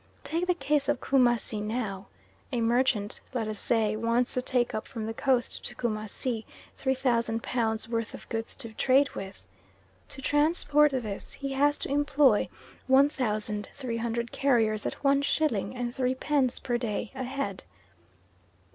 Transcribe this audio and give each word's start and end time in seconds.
Take 0.23 0.47
the 0.47 0.55
case 0.55 0.89
of 0.89 0.99
Coomassie 0.99 1.61
now. 1.61 2.07
A 2.51 2.59
merchant, 2.59 3.21
let 3.35 3.47
us 3.47 3.59
say, 3.59 3.95
wants 3.95 4.33
to 4.33 4.41
take 4.41 4.73
up 4.73 4.87
from 4.87 5.05
the 5.05 5.13
Coast 5.13 5.63
to 5.63 5.75
Coomassie 5.75 6.43
3,000 6.75 7.43
pounds 7.43 7.87
worth 7.87 8.15
of 8.15 8.27
goods 8.27 8.55
to 8.55 8.73
trade 8.73 9.11
with. 9.13 9.45
To 10.09 10.19
transport 10.19 10.89
this 10.91 11.33
he 11.33 11.51
has 11.53 11.77
to 11.77 11.89
employ 11.91 12.49
1,300 12.87 14.31
carriers 14.31 14.87
at 14.87 15.03
one 15.03 15.21
shilling 15.21 15.75
and 15.77 15.93
three 15.93 16.15
pence 16.15 16.57
per 16.57 16.79
day 16.79 17.11
a 17.13 17.21
head. 17.23 17.63